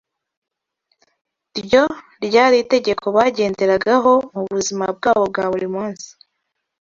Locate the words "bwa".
5.31-5.45